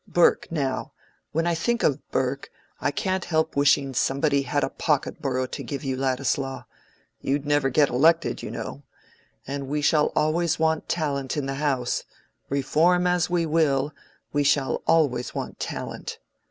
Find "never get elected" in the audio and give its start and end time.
7.45-8.41